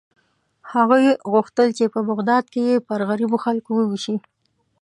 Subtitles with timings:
[0.73, 4.15] هغې غوښتل چې په بغداد کې یې پر غریبو خلکو ووېشي.